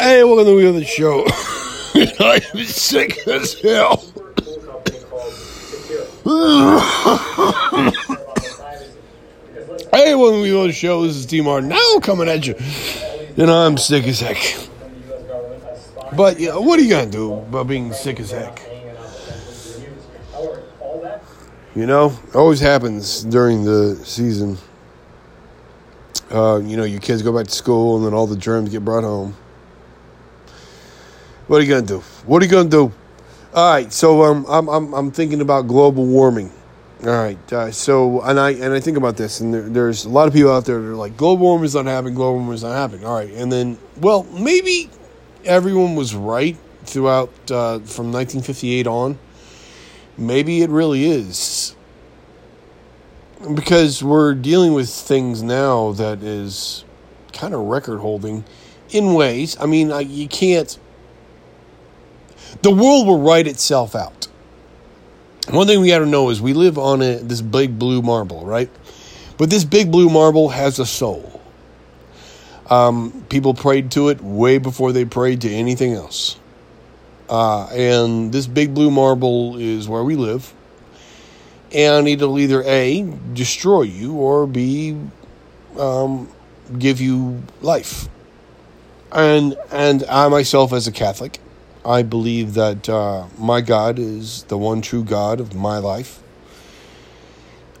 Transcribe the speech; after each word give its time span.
Hey, 0.00 0.24
welcome 0.24 0.46
to 0.46 0.72
the 0.72 0.84
show. 0.84 1.24
I'm 2.24 2.64
sick 2.64 3.16
as 3.28 3.60
hell. 3.60 3.96
hey, 9.92 10.14
welcome 10.16 10.42
to 10.42 10.66
the 10.66 10.72
show. 10.72 11.06
This 11.06 11.14
is 11.14 11.26
T 11.26 11.40
now 11.40 11.98
coming 12.00 12.28
at 12.28 12.44
you. 12.44 12.56
You 13.36 13.46
know, 13.46 13.54
I'm 13.54 13.78
sick 13.78 14.04
as 14.08 14.18
heck. 14.18 14.68
But 16.16 16.40
yeah, 16.40 16.56
what 16.56 16.80
are 16.80 16.82
you 16.82 16.90
gonna 16.90 17.08
do 17.10 17.32
about 17.32 17.68
being 17.68 17.92
sick 17.92 18.18
as 18.18 18.32
heck? 18.32 18.60
You 21.76 21.86
know, 21.86 22.18
it 22.28 22.34
always 22.34 22.58
happens 22.58 23.22
during 23.22 23.64
the 23.64 23.94
season. 24.04 24.58
Uh, 26.32 26.60
you 26.64 26.76
know, 26.76 26.84
your 26.84 27.00
kids 27.00 27.22
go 27.22 27.32
back 27.32 27.46
to 27.46 27.52
school 27.52 27.96
and 27.96 28.04
then 28.04 28.12
all 28.12 28.26
the 28.26 28.36
germs 28.36 28.70
get 28.70 28.84
brought 28.84 29.04
home. 29.04 29.36
What 31.46 31.60
are 31.60 31.64
you 31.64 31.68
gonna 31.68 31.86
do? 31.86 32.00
What 32.26 32.42
are 32.42 32.46
you 32.46 32.50
gonna 32.50 32.68
do? 32.68 32.92
All 33.52 33.72
right, 33.72 33.92
so 33.92 34.22
um, 34.24 34.46
I'm 34.48 34.68
I'm 34.68 34.94
I'm 34.94 35.10
thinking 35.10 35.40
about 35.40 35.68
global 35.68 36.06
warming. 36.06 36.50
All 37.02 37.10
right, 37.10 37.52
uh, 37.52 37.70
so 37.70 38.22
and 38.22 38.40
I 38.40 38.52
and 38.52 38.72
I 38.72 38.80
think 38.80 38.96
about 38.96 39.16
this, 39.16 39.40
and 39.40 39.52
there, 39.52 39.68
there's 39.68 40.06
a 40.06 40.08
lot 40.08 40.26
of 40.26 40.32
people 40.32 40.50
out 40.50 40.64
there 40.64 40.80
that 40.80 40.88
are 40.88 40.96
like, 40.96 41.16
global 41.16 41.44
warming 41.44 41.66
is 41.66 41.74
not 41.74 41.84
happening. 41.84 42.14
Global 42.14 42.38
warming 42.38 42.54
is 42.54 42.62
not 42.62 42.72
happening. 42.72 43.04
All 43.04 43.14
right, 43.14 43.30
and 43.30 43.52
then 43.52 43.78
well, 43.98 44.24
maybe 44.32 44.88
everyone 45.44 45.96
was 45.96 46.14
right 46.14 46.56
throughout 46.84 47.28
uh, 47.50 47.78
from 47.80 48.10
1958 48.10 48.86
on. 48.86 49.18
Maybe 50.16 50.62
it 50.62 50.70
really 50.70 51.04
is 51.04 51.76
because 53.54 54.02
we're 54.02 54.34
dealing 54.34 54.72
with 54.72 54.88
things 54.88 55.42
now 55.42 55.92
that 55.92 56.22
is 56.22 56.84
kind 57.32 57.52
of 57.52 57.60
record 57.62 57.98
holding 57.98 58.44
in 58.90 59.14
ways. 59.14 59.56
I 59.60 59.66
mean, 59.66 59.92
I, 59.92 60.00
you 60.00 60.28
can't. 60.28 60.78
The 62.62 62.70
world 62.70 63.06
will 63.06 63.20
write 63.20 63.46
itself 63.46 63.94
out. 63.94 64.28
One 65.50 65.66
thing 65.66 65.80
we 65.80 65.88
got 65.88 65.98
to 65.98 66.06
know 66.06 66.30
is 66.30 66.40
we 66.40 66.54
live 66.54 66.78
on 66.78 67.02
a, 67.02 67.16
this 67.18 67.42
big 67.42 67.78
blue 67.78 68.00
marble, 68.00 68.46
right? 68.46 68.70
But 69.36 69.50
this 69.50 69.64
big 69.64 69.90
blue 69.90 70.08
marble 70.08 70.48
has 70.48 70.78
a 70.78 70.86
soul. 70.86 71.40
Um, 72.70 73.26
people 73.28 73.52
prayed 73.52 73.90
to 73.92 74.08
it 74.08 74.22
way 74.22 74.58
before 74.58 74.92
they 74.92 75.04
prayed 75.04 75.42
to 75.42 75.50
anything 75.50 75.92
else. 75.92 76.38
Uh, 77.28 77.66
and 77.66 78.32
this 78.32 78.46
big 78.46 78.74
blue 78.74 78.90
marble 78.90 79.56
is 79.56 79.88
where 79.88 80.02
we 80.02 80.16
live. 80.16 80.52
And 81.72 82.08
it'll 82.08 82.38
either 82.38 82.62
A, 82.62 83.02
destroy 83.32 83.82
you, 83.82 84.14
or 84.14 84.46
B, 84.46 84.96
um, 85.78 86.28
give 86.78 87.00
you 87.00 87.42
life. 87.60 88.08
And, 89.12 89.56
and 89.70 90.04
I 90.04 90.28
myself, 90.28 90.72
as 90.72 90.86
a 90.86 90.92
Catholic, 90.92 91.40
I 91.84 92.02
believe 92.02 92.54
that 92.54 92.88
uh, 92.88 93.26
my 93.38 93.60
God 93.60 93.98
is 93.98 94.44
the 94.44 94.56
one 94.56 94.80
true 94.80 95.04
God 95.04 95.40
of 95.40 95.54
my 95.54 95.78
life. 95.78 96.22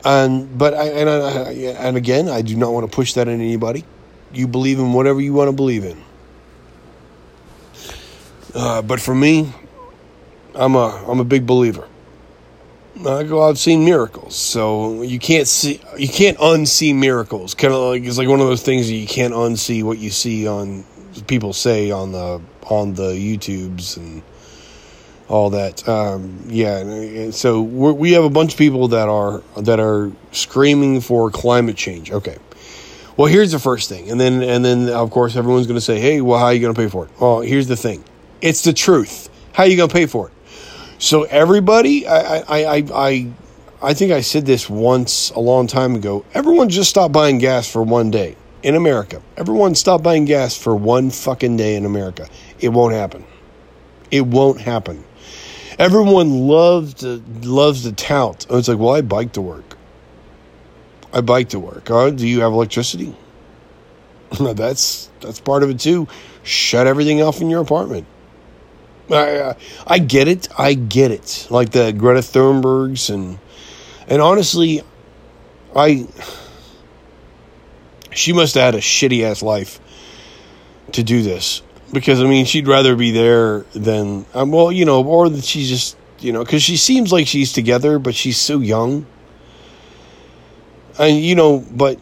And 0.04 0.58
but 0.58 0.74
I 0.74 0.88
and 0.88 1.08
I, 1.08 1.52
and 1.86 1.96
again, 1.96 2.28
I 2.28 2.42
do 2.42 2.56
not 2.56 2.72
want 2.72 2.90
to 2.90 2.94
push 2.94 3.14
that 3.14 3.26
on 3.26 3.34
anybody. 3.34 3.84
You 4.32 4.46
believe 4.46 4.78
in 4.78 4.92
whatever 4.92 5.20
you 5.20 5.32
want 5.32 5.48
to 5.48 5.52
believe 5.52 5.84
in. 5.84 6.02
Uh, 8.54 8.82
but 8.82 9.00
for 9.00 9.14
me, 9.14 9.52
I'm 10.54 10.74
a 10.74 11.04
I'm 11.08 11.20
a 11.20 11.24
big 11.24 11.46
believer. 11.46 11.88
I 13.00 13.24
go. 13.24 13.42
I've 13.42 13.58
seen 13.58 13.84
miracles, 13.84 14.36
so 14.36 15.02
you 15.02 15.18
can't 15.18 15.48
see 15.48 15.80
you 15.96 16.08
can't 16.08 16.38
unsee 16.38 16.94
miracles. 16.94 17.54
Kind 17.54 17.72
of 17.72 17.80
like 17.80 18.04
it's 18.04 18.18
like 18.18 18.28
one 18.28 18.40
of 18.40 18.46
those 18.46 18.62
things 18.62 18.86
that 18.86 18.94
you 18.94 19.06
can't 19.06 19.34
unsee 19.34 19.82
what 19.82 19.98
you 19.98 20.10
see 20.10 20.46
on 20.46 20.84
people 21.26 21.52
say 21.52 21.90
on 21.90 22.12
the 22.12 22.40
on 22.70 22.94
the 22.94 23.12
YouTubes 23.12 23.96
and 23.96 24.22
all 25.28 25.50
that. 25.50 25.88
Um, 25.88 26.44
yeah, 26.46 27.30
so 27.30 27.62
we 27.62 28.12
have 28.12 28.24
a 28.24 28.30
bunch 28.30 28.52
of 28.52 28.58
people 28.58 28.88
that 28.88 29.08
are 29.08 29.42
that 29.56 29.80
are 29.80 30.12
screaming 30.32 31.00
for 31.00 31.30
climate 31.30 31.76
change. 31.76 32.10
Okay, 32.10 32.36
well 33.16 33.28
here's 33.28 33.52
the 33.52 33.58
first 33.58 33.88
thing, 33.88 34.10
and 34.10 34.20
then 34.20 34.42
and 34.42 34.64
then 34.64 34.88
of 34.88 35.10
course 35.10 35.36
everyone's 35.36 35.66
going 35.66 35.76
to 35.76 35.80
say, 35.84 35.98
hey, 36.00 36.20
well 36.20 36.38
how 36.38 36.46
are 36.46 36.54
you 36.54 36.60
going 36.60 36.74
to 36.74 36.80
pay 36.80 36.88
for 36.88 37.06
it? 37.06 37.10
Well, 37.20 37.40
here's 37.40 37.66
the 37.66 37.76
thing, 37.76 38.04
it's 38.40 38.62
the 38.62 38.72
truth. 38.72 39.30
How 39.52 39.62
are 39.62 39.68
you 39.68 39.76
going 39.76 39.88
to 39.88 39.94
pay 39.94 40.06
for 40.06 40.28
it? 40.28 40.34
So 40.98 41.24
everybody, 41.24 42.06
I 42.06 42.38
I 42.40 42.64
I. 42.64 42.84
I 42.94 43.32
I 43.82 43.92
think 43.92 44.12
I 44.12 44.22
said 44.22 44.46
this 44.46 44.70
once 44.70 45.28
a 45.32 45.40
long 45.40 45.66
time 45.66 45.94
ago. 45.94 46.24
Everyone 46.32 46.70
just 46.70 46.88
stop 46.88 47.12
buying 47.12 47.36
gas 47.36 47.70
for 47.70 47.82
one 47.82 48.10
day 48.10 48.34
in 48.62 48.76
America. 48.76 49.20
Everyone 49.36 49.74
stop 49.74 50.02
buying 50.02 50.24
gas 50.24 50.56
for 50.56 50.74
one 50.74 51.10
fucking 51.10 51.58
day 51.58 51.76
in 51.76 51.84
America. 51.84 52.26
It 52.64 52.72
won't 52.72 52.94
happen. 52.94 53.26
It 54.10 54.22
won't 54.22 54.58
happen. 54.58 55.04
Everyone 55.78 56.48
loves 56.48 56.94
to 56.94 57.22
loves 57.42 57.82
to 57.82 57.92
tout. 57.92 58.46
It's 58.48 58.68
like, 58.68 58.78
well, 58.78 58.94
I 58.94 59.02
bike 59.02 59.32
to 59.32 59.42
work. 59.42 59.76
I 61.12 61.20
bike 61.20 61.50
to 61.50 61.58
work. 61.60 61.84
Do 61.84 62.26
you 62.26 62.40
have 62.40 62.52
electricity? 62.52 63.14
that's 64.40 65.10
that's 65.20 65.40
part 65.40 65.62
of 65.62 65.68
it 65.68 65.78
too. 65.78 66.08
Shut 66.42 66.86
everything 66.86 67.20
off 67.20 67.42
in 67.42 67.50
your 67.50 67.60
apartment. 67.60 68.06
I 69.10 69.36
uh, 69.36 69.54
I 69.86 69.98
get 69.98 70.26
it. 70.26 70.48
I 70.56 70.72
get 70.72 71.10
it. 71.10 71.46
Like 71.50 71.68
the 71.68 71.92
Greta 71.92 72.20
Thunbergs 72.20 73.12
and 73.12 73.38
and 74.08 74.22
honestly, 74.22 74.80
I 75.76 76.06
she 78.10 78.32
must 78.32 78.54
have 78.54 78.64
had 78.64 78.74
a 78.74 78.78
shitty 78.78 79.22
ass 79.22 79.42
life 79.42 79.80
to 80.92 81.02
do 81.02 81.22
this 81.22 81.60
because 81.94 82.20
I 82.20 82.26
mean 82.26 82.44
she'd 82.44 82.68
rather 82.68 82.96
be 82.96 83.10
there 83.10 83.60
than 83.72 84.26
um, 84.34 84.50
well 84.50 84.70
you 84.70 84.84
know 84.84 85.02
or 85.02 85.28
that 85.30 85.44
she's 85.44 85.68
just 85.68 85.96
you 86.18 86.32
know 86.32 86.44
because 86.44 86.62
she 86.62 86.76
seems 86.76 87.12
like 87.12 87.26
she's 87.26 87.52
together 87.52 87.98
but 87.98 88.14
she's 88.14 88.38
so 88.38 88.58
young. 88.58 89.06
And 90.98 91.18
you 91.18 91.34
know 91.34 91.64
but 91.70 91.98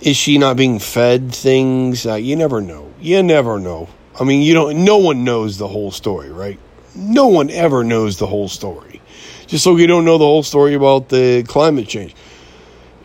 is 0.00 0.16
she 0.16 0.38
not 0.38 0.56
being 0.56 0.78
fed 0.78 1.34
things? 1.34 2.06
Uh, 2.06 2.14
you 2.14 2.36
never 2.36 2.60
know. 2.60 2.92
You 3.00 3.22
never 3.22 3.58
know. 3.58 3.88
I 4.20 4.24
mean 4.24 4.42
you 4.42 4.54
don't 4.54 4.84
no 4.84 4.98
one 4.98 5.24
knows 5.24 5.58
the 5.58 5.68
whole 5.68 5.90
story 5.90 6.30
right? 6.30 6.60
No 6.94 7.26
one 7.26 7.50
ever 7.50 7.82
knows 7.82 8.18
the 8.18 8.26
whole 8.26 8.48
story. 8.48 9.00
Just 9.46 9.64
so 9.64 9.76
you 9.76 9.86
don't 9.86 10.04
know 10.04 10.18
the 10.18 10.24
whole 10.24 10.44
story 10.44 10.74
about 10.74 11.08
the 11.08 11.42
climate 11.42 11.88
change. 11.88 12.14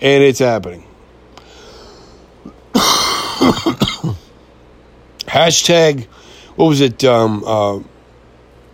And 0.02 0.24
it's 0.24 0.40
happening 0.40 0.86
Hashtag, 5.30 6.06
what 6.56 6.66
was 6.66 6.82
it? 6.82 7.04
Um, 7.04 7.44
uh, 7.46 7.78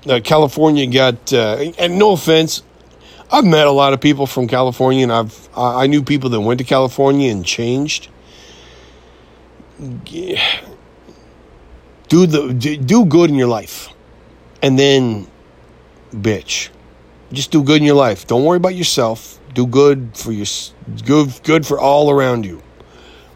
uh, 0.08 0.22
California 0.24 0.88
got, 0.88 1.34
uh, 1.34 1.72
and 1.78 2.00
no 2.00 2.14
offense, 2.14 2.64
I've 3.30 3.44
met 3.44 3.68
a 3.68 3.72
lot 3.72 3.92
of 3.92 4.00
people 4.00 4.26
from 4.26 4.48
California, 4.48 5.04
and 5.04 5.12
I've 5.12 5.50
I 5.58 5.88
knew 5.88 6.02
people 6.02 6.30
that 6.30 6.40
went 6.40 6.60
to 6.60 6.64
California 6.64 7.30
and 7.30 7.46
changed. 7.46 8.08
Do 9.76 10.38
the 12.08 12.54
do 12.54 13.06
good 13.06 13.30
in 13.30 13.36
your 13.36 13.48
life, 13.48 13.90
and 14.62 14.80
then, 14.80 15.28
bitch, 16.14 16.70
just 17.34 17.52
do 17.52 17.64
good 17.64 17.78
in 17.78 17.84
your 17.84 17.96
life. 17.96 18.28
Don't 18.28 18.46
worry 18.46 18.58
about 18.58 18.76
yourself. 18.76 19.40
Do 19.54 19.68
good 19.68 20.12
for 20.14 20.32
your 20.32 20.48
good 21.04 21.34
good 21.44 21.66
for 21.66 21.80
all 21.80 22.10
around 22.12 22.46
you 22.46 22.62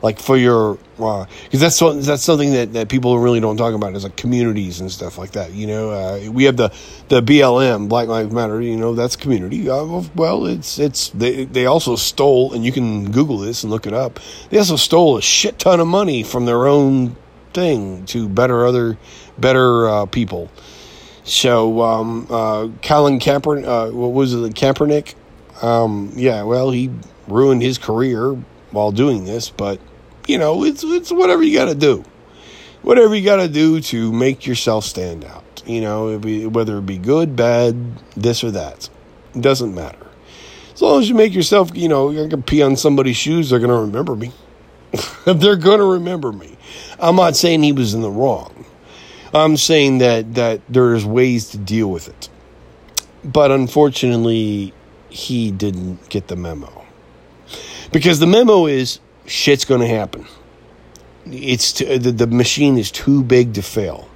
like 0.02 0.20
for 0.20 0.38
your 0.38 0.78
because 0.96 1.28
uh, 1.54 1.60
that's 1.60 1.80
that's 2.08 2.24
something 2.24 2.52
that, 2.54 2.74
that 2.74 2.90
people 2.90 3.18
really 3.20 3.40
don't 3.40 3.58
talk 3.58 3.74
about 3.74 3.96
is 3.96 4.04
like 4.04 4.16
communities 4.16 4.80
and 4.80 4.92
stuff 4.92 5.18
like 5.18 5.32
that. 5.32 5.54
You 5.54 5.68
know, 5.68 5.90
uh, 5.92 6.32
we 6.32 6.46
have 6.46 6.58
the 6.58 6.74
the 7.08 7.22
BLM 7.22 7.90
Black 7.90 8.08
Lives 8.08 8.34
Matter. 8.34 8.62
You 8.62 8.78
know, 8.78 8.94
that's 8.96 9.16
community. 9.16 9.70
Uh, 9.70 10.04
well, 10.16 10.46
it's 10.46 10.80
it's 10.80 11.10
they 11.10 11.46
they 11.46 11.66
also 11.66 11.96
stole, 11.96 12.54
and 12.54 12.66
you 12.66 12.72
can 12.72 13.12
Google 13.12 13.38
this 13.38 13.64
and 13.64 13.72
look 13.72 13.88
it 13.88 13.94
up. 13.94 14.20
They 14.50 14.58
also 14.58 14.76
stole 14.76 15.18
a 15.18 15.22
shit 15.22 15.60
ton 15.60 15.80
of 15.80 15.88
money 15.88 16.24
from 16.24 16.46
their 16.46 16.68
own 16.68 17.16
thing 17.54 18.06
to 18.08 18.30
better 18.30 18.66
other 18.66 18.98
better 19.38 19.90
uh, 19.90 20.06
people. 20.06 20.50
So, 21.24 21.82
um, 21.84 22.26
uh, 22.30 22.70
Colin 22.82 23.20
Kaepernick, 23.20 23.66
uh, 23.66 23.92
what 23.92 24.14
was 24.14 24.34
it, 24.34 24.56
Kaepernick? 24.56 25.14
Um, 25.62 26.12
yeah, 26.16 26.42
well, 26.44 26.72
he 26.72 26.90
ruined 27.28 27.62
his 27.62 27.78
career 27.78 28.32
while 28.72 28.92
doing 28.92 29.26
this, 29.26 29.50
but 29.50 29.80
you 30.30 30.38
know, 30.38 30.64
it's 30.64 30.84
it's 30.84 31.12
whatever 31.12 31.42
you 31.42 31.58
got 31.58 31.66
to 31.66 31.76
do, 31.76 32.06
whatever 32.84 33.16
you 33.16 33.26
got 33.26 33.38
to 33.38 33.48
do 33.48 33.82
to 33.82 34.14
make 34.14 34.46
yourself 34.46 34.86
stand 34.86 35.26
out. 35.26 35.64
You 35.66 35.82
know, 35.82 36.10
it 36.10 36.22
be, 36.22 36.46
whether 36.46 36.78
it 36.78 36.86
be 36.86 37.00
good, 37.00 37.36
bad, 37.36 37.76
this 38.16 38.44
or 38.44 38.52
that, 38.52 38.90
it 39.34 39.42
doesn't 39.42 39.74
matter. 39.74 40.06
As 40.74 40.82
long 40.84 41.02
as 41.02 41.10
you 41.10 41.16
make 41.16 41.34
yourself, 41.34 41.72
you 41.76 41.90
know, 41.90 42.12
you're 42.12 42.28
gonna 42.28 42.44
pee 42.44 42.62
on 42.62 42.78
somebody's 42.78 43.18
shoes, 43.18 43.50
they're 43.50 43.60
gonna 43.60 43.82
remember 43.82 44.16
me. 44.16 44.32
they're 45.26 45.56
gonna 45.56 45.84
remember 45.84 46.32
me. 46.32 46.56
I'm 47.00 47.16
not 47.16 47.36
saying 47.36 47.64
he 47.64 47.72
was 47.72 47.96
in 47.96 48.02
the 48.02 48.12
wrong. 48.12 48.66
I'm 49.34 49.58
saying 49.58 49.98
that 49.98 50.36
that 50.36 50.62
there's 50.70 51.06
ways 51.06 51.50
to 51.50 51.58
deal 51.58 51.90
with 51.90 52.08
it. 52.08 52.30
But 53.24 53.52
unfortunately, 53.52 54.74
he 55.10 55.50
didn't 55.50 56.08
get 56.10 56.28
the 56.28 56.36
memo. 56.36 56.86
Because 57.92 58.20
the 58.20 58.28
memo 58.28 58.68
is 58.68 59.00
shit's 59.30 59.64
going 59.64 59.82
to 59.82 59.88
happen. 59.88 60.26
it's 61.26 61.74
the, 61.74 61.98
the 61.98 62.28
machine 62.28 62.78
is 62.78 62.92
too 62.92 63.24
big 63.24 63.54
to 63.54 63.62
fail. 63.62 64.10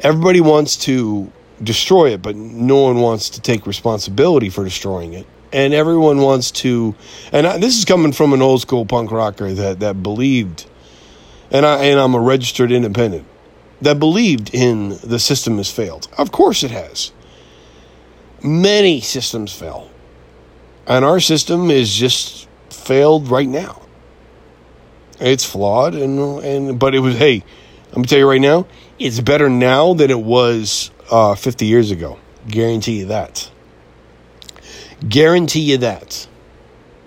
Everybody 0.00 0.40
wants 0.40 0.76
to 0.84 1.30
destroy 1.62 2.12
it, 2.12 2.22
but 2.22 2.36
no 2.36 2.82
one 2.82 3.00
wants 3.00 3.30
to 3.30 3.40
take 3.40 3.66
responsibility 3.66 4.50
for 4.50 4.64
destroying 4.64 5.14
it. 5.14 5.26
And 5.52 5.74
everyone 5.74 6.18
wants 6.18 6.50
to, 6.52 6.94
and 7.32 7.46
I, 7.46 7.58
this 7.58 7.76
is 7.76 7.84
coming 7.84 8.12
from 8.12 8.32
an 8.32 8.40
old 8.40 8.60
school 8.60 8.86
punk 8.86 9.10
rocker 9.10 9.52
that, 9.52 9.80
that 9.80 10.02
believed, 10.02 10.66
and 11.50 11.66
I 11.66 11.84
and 11.86 11.98
I'm 11.98 12.14
a 12.14 12.20
registered 12.20 12.70
independent 12.70 13.26
that 13.80 13.98
believed 13.98 14.54
in 14.54 14.90
the 15.02 15.18
system 15.18 15.56
has 15.56 15.70
failed. 15.70 16.06
Of 16.16 16.30
course 16.30 16.62
it 16.62 16.70
has. 16.70 17.12
Many 18.44 19.00
systems 19.00 19.52
fail, 19.52 19.90
and 20.86 21.04
our 21.04 21.18
system 21.18 21.70
is 21.70 21.92
just 21.92 22.48
failed 22.70 23.28
right 23.28 23.48
now. 23.48 23.82
It's 25.20 25.44
flawed, 25.44 25.94
and 25.94 26.42
and 26.42 26.78
but 26.78 26.94
it 26.94 27.00
was. 27.00 27.16
Hey, 27.16 27.44
let 27.90 27.98
me 27.98 28.04
tell 28.04 28.18
you 28.18 28.28
right 28.28 28.40
now, 28.40 28.66
it's 28.98 29.20
better 29.20 29.50
now 29.50 29.94
than 29.94 30.10
it 30.10 30.20
was 30.20 30.90
uh, 31.10 31.34
50 31.34 31.66
years 31.66 31.90
ago. 31.90 32.18
Guarantee 32.48 33.00
you 33.00 33.06
that. 33.06 33.50
Guarantee 35.06 35.60
you 35.60 35.78
that. 35.78 36.26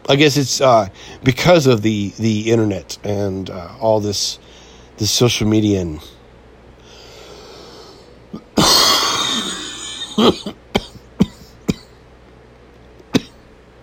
I 0.07 0.15
guess 0.17 0.35
it's 0.35 0.59
uh, 0.59 0.89
because 1.23 1.65
of 1.67 1.81
the 1.81 2.09
the 2.17 2.51
internet 2.51 2.97
and 3.03 3.49
uh, 3.49 3.75
all 3.79 3.99
this 3.99 4.39
this 4.97 5.09
social 5.11 5.47
media 5.47 5.81
and. 5.81 6.01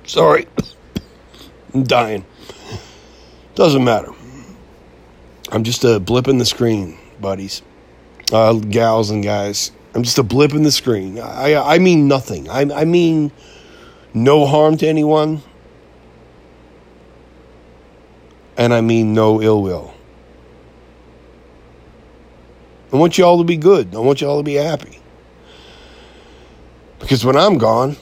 Sorry, 0.04 0.46
I'm 1.74 1.84
dying. 1.84 2.24
Doesn't 3.54 3.84
matter. 3.84 4.12
I'm 5.52 5.64
just 5.64 5.82
a 5.82 5.98
blip 5.98 6.28
in 6.28 6.38
the 6.38 6.44
screen, 6.44 6.96
buddies, 7.20 7.62
uh, 8.32 8.54
gals, 8.54 9.10
and 9.10 9.22
guys. 9.22 9.72
I'm 9.94 10.04
just 10.04 10.18
a 10.18 10.22
blip 10.22 10.52
in 10.54 10.62
the 10.62 10.70
screen. 10.70 11.18
I 11.18 11.56
I 11.56 11.78
mean 11.78 12.06
nothing. 12.06 12.48
I 12.48 12.60
I 12.60 12.84
mean 12.84 13.32
no 14.14 14.46
harm 14.46 14.76
to 14.76 14.86
anyone, 14.86 15.42
and 18.56 18.72
I 18.72 18.80
mean 18.80 19.12
no 19.12 19.42
ill 19.42 19.62
will. 19.62 19.92
I 22.92 22.96
want 22.96 23.18
you 23.18 23.24
all 23.24 23.38
to 23.38 23.44
be 23.44 23.56
good. 23.56 23.94
I 23.94 23.98
want 23.98 24.20
you 24.20 24.28
all 24.28 24.38
to 24.38 24.44
be 24.44 24.54
happy. 24.54 25.00
Because 27.00 27.24
when 27.24 27.36
I'm 27.36 27.58
gone, 27.58 27.96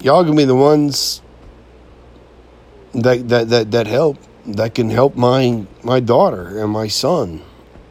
y'all 0.00 0.22
gonna 0.22 0.36
be 0.36 0.44
the 0.44 0.54
ones 0.54 1.20
that 2.92 3.28
that 3.28 3.48
that 3.48 3.70
that 3.72 3.86
help 3.88 4.18
that 4.46 4.74
can 4.74 4.90
help 4.90 5.16
my 5.16 5.66
my 5.82 6.00
daughter 6.00 6.60
and 6.60 6.70
my 6.70 6.88
son 6.88 7.42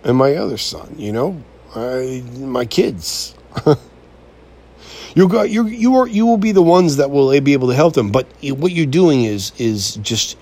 and 0.03 0.17
my 0.17 0.35
other 0.35 0.57
son. 0.57 0.95
You 0.97 1.11
know, 1.11 1.43
I, 1.75 2.23
my 2.37 2.65
kids. 2.65 3.35
you 5.15 5.27
got 5.27 5.49
you 5.49 5.65
you 5.65 5.95
are 5.95 6.07
you 6.07 6.25
will 6.25 6.37
be 6.37 6.51
the 6.51 6.61
ones 6.61 6.97
that 6.97 7.11
will 7.11 7.39
be 7.41 7.53
able 7.53 7.67
to 7.69 7.75
help 7.75 7.93
them. 7.93 8.11
But 8.11 8.27
what 8.41 8.71
you're 8.71 8.85
doing 8.85 9.23
is 9.23 9.51
is 9.57 9.95
just 9.95 10.37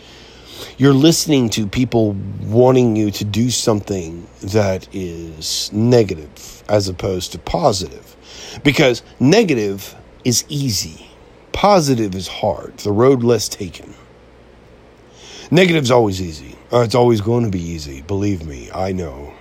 you're 0.78 0.94
listening 0.94 1.50
to 1.52 1.68
people 1.68 2.14
wanting 2.42 2.96
you 2.96 3.12
to 3.12 3.26
do 3.26 3.50
something 3.50 4.28
that 4.42 4.88
is 4.94 5.72
negative 5.74 6.64
as 6.70 6.88
opposed 6.88 7.32
to 7.34 7.40
positive, 7.40 8.16
because 8.64 9.04
negative 9.20 9.96
is 10.24 10.46
easy, 10.50 11.08
positive 11.52 12.16
is 12.16 12.28
hard. 12.28 12.78
The 12.78 12.92
road 12.92 13.24
less 13.24 13.50
taken. 13.50 13.94
Negative's 15.52 15.92
always 15.92 16.22
easy. 16.22 16.56
Uh, 16.72 16.80
it's 16.80 16.96
always 16.96 17.22
going 17.22 17.44
to 17.44 17.52
be 17.52 17.62
easy. 17.62 18.02
Believe 18.02 18.46
me, 18.46 18.70
I 18.74 18.92
know. 18.92 19.34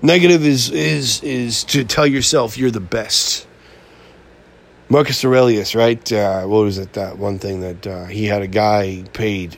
Negative 0.00 0.44
is 0.44 0.70
is 0.70 1.22
is 1.22 1.64
to 1.64 1.84
tell 1.84 2.06
yourself 2.06 2.58
you're 2.58 2.70
the 2.70 2.80
best. 2.80 3.46
Marcus 4.88 5.24
Aurelius, 5.24 5.74
right? 5.74 6.12
Uh, 6.12 6.42
what 6.42 6.64
was 6.64 6.78
it? 6.78 6.94
That 6.94 7.18
one 7.18 7.38
thing 7.38 7.60
that 7.60 7.86
uh, 7.86 8.04
he 8.06 8.26
had 8.26 8.42
a 8.42 8.48
guy 8.48 9.04
paid, 9.12 9.56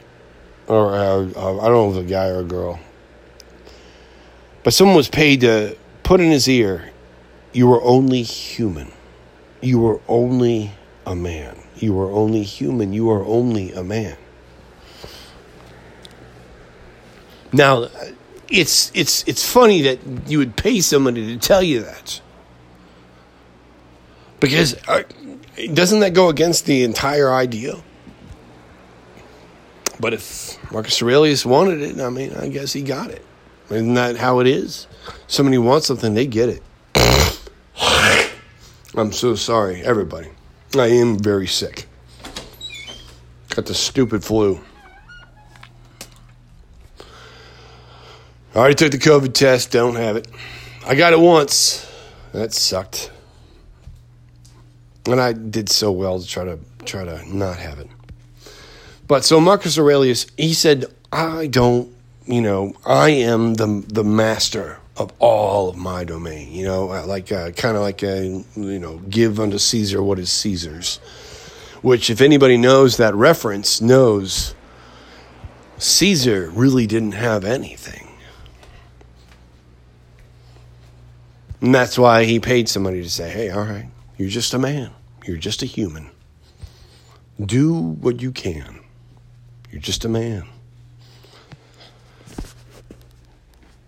or 0.67 0.95
uh, 0.95 1.21
I 1.21 1.33
don't 1.33 1.35
know 1.35 1.91
if 1.91 1.97
it 1.97 1.99
was 1.99 2.07
a 2.07 2.11
guy 2.11 2.29
or 2.29 2.41
a 2.41 2.45
girl, 2.45 2.79
but 4.63 4.75
someone 4.75 4.97
was 4.97 5.09
paid 5.09 5.41
to 5.41 5.77
put 6.03 6.21
in 6.21 6.31
his 6.31 6.49
ear, 6.49 6.91
"You 7.53 7.67
were 7.69 7.83
only 7.83 8.23
human. 8.23 8.93
You 9.61 9.81
were 9.81 10.01
only 10.09 10.73
a 11.07 11.17
man. 11.17 11.57
You 11.77 11.95
were 11.95 12.11
only 12.11 12.43
human. 12.43 12.93
You 12.93 13.11
are 13.11 13.25
only 13.25 13.73
a 13.73 13.83
man." 13.83 14.17
Now, 17.55 17.87
it's 18.49 18.91
it's 18.95 19.23
it's 19.29 19.49
funny 19.49 19.83
that 19.83 20.01
you 20.27 20.39
would 20.39 20.57
pay 20.57 20.81
somebody 20.81 21.33
to 21.33 21.39
tell 21.39 21.63
you 21.63 21.83
that 21.83 22.21
because 24.41 24.75
uh, 24.89 25.05
doesn't 25.73 26.01
that 26.01 26.15
go 26.15 26.29
against 26.31 26.67
the 26.67 26.83
entire 26.83 27.33
idea? 27.33 27.77
But 30.01 30.15
if 30.15 30.59
Marcus 30.73 31.01
Aurelius 31.01 31.47
wanted 31.47 31.81
it, 31.81 32.01
I 32.01 32.11
mean, 32.11 32.35
I 32.35 32.49
guess 32.49 32.73
he 32.73 32.83
got 32.83 33.11
it. 33.11 33.25
Isn't 33.71 33.95
that 33.95 34.17
how 34.17 34.41
it 34.41 34.49
is? 34.49 34.89
Somebody 35.29 35.59
wants 35.59 35.87
something, 35.87 36.13
they 36.13 36.27
get 36.27 36.49
it. 36.49 36.63
I'm 38.97 39.13
so 39.13 39.37
sorry, 39.37 39.81
everybody. 39.83 40.29
I 40.77 40.89
am 40.89 41.19
very 41.19 41.47
sick. 41.47 41.87
Got 43.51 43.67
the 43.67 43.75
stupid 43.75 44.25
flu. 44.25 44.61
I 48.55 48.59
already 48.59 48.77
took 48.77 48.93
the 48.93 48.99
COVID 48.99 49.35
test, 49.35 49.73
don't 49.73 49.97
have 49.97 50.17
it. 50.17 50.29
I 50.87 50.95
got 50.95 51.13
it 51.13 51.19
once. 51.19 51.91
That 52.33 52.53
sucked. 52.53 53.11
And 55.07 55.21
I 55.21 55.33
did 55.33 55.69
so 55.69 55.91
well 55.91 56.21
to 56.21 56.27
try 56.27 56.45
to 56.45 56.59
try 56.85 57.05
to 57.05 57.37
not 57.37 57.59
have 57.59 57.79
it. 57.81 57.89
But 59.09 59.25
so 59.25 59.41
Marcus 59.41 59.79
Aurelius, 59.79 60.27
he 60.37 60.55
said, 60.55 60.87
I 61.13 61.49
don't, 61.49 61.93
you 62.27 62.41
know, 62.41 62.75
I 62.87 63.11
am 63.11 63.55
the 63.55 63.85
the 63.87 64.05
master 64.05 64.79
of 64.97 65.13
all 65.19 65.69
of 65.69 65.77
my 65.77 66.05
domain. 66.05 66.53
You 66.53 66.65
know, 66.65 66.93
uh, 66.93 67.07
like 67.07 67.33
uh, 67.33 67.51
kind 67.51 67.77
of 67.77 67.83
like 67.83 68.03
a, 68.03 68.45
you 68.55 68.79
know, 68.79 68.99
give 69.11 69.41
unto 69.41 69.59
Caesar 69.59 70.03
what 70.03 70.19
is 70.19 70.31
Caesar's. 70.31 70.99
Which, 71.83 72.09
if 72.09 72.21
anybody 72.21 72.57
knows 72.57 72.97
that 72.97 73.15
reference, 73.15 73.81
knows 73.81 74.55
Caesar 75.79 76.51
really 76.51 76.87
didn't 76.87 77.13
have 77.13 77.45
anything. 77.45 78.04
And 81.65 81.75
that's 81.75 81.99
why 81.99 82.25
he 82.25 82.41
paid 82.41 82.69
somebody 82.69 83.03
to 83.03 83.09
say, 83.09 83.31
hey, 83.31 83.49
all 83.49 83.65
right, 83.65 83.87
you're 84.19 84.29
just 84.29 84.53
a 84.53 84.59
man. 84.59 84.91
You're 85.25 85.39
just 85.39 85.63
a 85.63 85.65
human. 85.65 86.11
Do 87.41 87.73
what 87.73 88.21
you 88.21 88.33
can. 88.33 88.81
You're 89.71 89.81
just 89.81 90.05
a 90.05 90.11
man. 90.11 90.45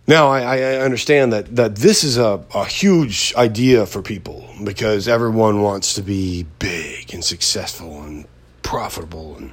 Now, 0.06 0.28
I, 0.28 0.40
I 0.40 0.76
understand 0.76 1.34
that, 1.34 1.54
that 1.54 1.76
this 1.76 2.02
is 2.02 2.16
a, 2.16 2.42
a 2.54 2.64
huge 2.64 3.34
idea 3.36 3.84
for 3.84 4.00
people 4.00 4.48
because 4.64 5.06
everyone 5.06 5.60
wants 5.60 5.92
to 5.96 6.02
be 6.02 6.46
big 6.58 7.12
and 7.12 7.22
successful 7.22 8.00
and 8.00 8.24
profitable, 8.62 9.36
and 9.36 9.52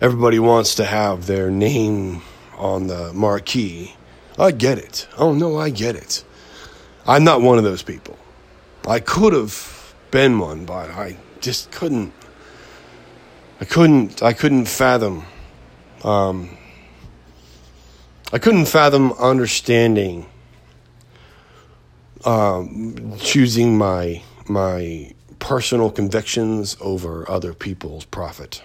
everybody 0.00 0.40
wants 0.40 0.74
to 0.74 0.84
have 0.84 1.28
their 1.28 1.48
name 1.48 2.22
on 2.56 2.88
the 2.88 3.12
marquee. 3.12 3.94
I 4.36 4.50
get 4.50 4.78
it. 4.78 5.06
Oh, 5.16 5.32
no, 5.32 5.58
I 5.58 5.70
get 5.70 5.94
it. 5.94 6.24
I'm 7.06 7.24
not 7.24 7.42
one 7.42 7.58
of 7.58 7.64
those 7.64 7.82
people. 7.82 8.16
I 8.86 9.00
could 9.00 9.32
have 9.32 9.94
been 10.10 10.38
one, 10.38 10.64
but 10.64 10.90
I 10.90 11.16
just 11.40 11.70
couldn't. 11.70 12.12
I 13.60 13.64
couldn't. 13.64 14.22
I 14.22 14.32
couldn't 14.32 14.66
fathom. 14.66 15.24
Um, 16.04 16.56
I 18.32 18.38
couldn't 18.38 18.66
fathom 18.66 19.12
understanding 19.12 20.26
um, 22.24 23.16
choosing 23.18 23.76
my 23.76 24.22
my 24.48 25.12
personal 25.38 25.90
convictions 25.90 26.76
over 26.80 27.28
other 27.28 27.52
people's 27.52 28.04
profit. 28.04 28.62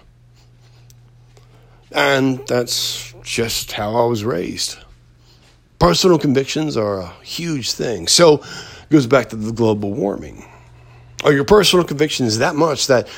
And 1.90 2.46
that's 2.46 3.14
just 3.22 3.72
how 3.72 3.96
I 3.96 4.04
was 4.04 4.22
raised 4.22 4.76
personal 5.78 6.18
convictions 6.18 6.76
are 6.76 7.00
a 7.00 7.08
huge 7.22 7.72
thing. 7.72 8.08
So 8.08 8.34
it 8.34 8.90
goes 8.90 9.06
back 9.06 9.28
to 9.30 9.36
the 9.36 9.52
global 9.52 9.92
warming. 9.92 10.44
Are 11.24 11.32
your 11.32 11.44
personal 11.44 11.84
convictions 11.84 12.38
that 12.38 12.54
much 12.54 12.86
that 12.86 13.08